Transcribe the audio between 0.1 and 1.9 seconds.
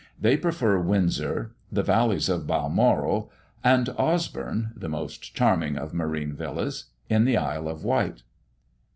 They prefer Windsor, the